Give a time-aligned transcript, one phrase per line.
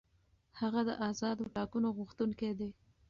[0.59, 2.69] هغه د آزادو ټاکنو غوښتونکی دی.